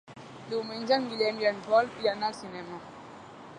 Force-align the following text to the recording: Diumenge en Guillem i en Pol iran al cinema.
Diumenge 0.53 0.95
en 1.01 1.05
Guillem 1.11 1.43
i 1.45 1.49
en 1.51 1.61
Pol 1.67 1.93
iran 2.05 2.25
al 2.31 2.35
cinema. 2.41 2.81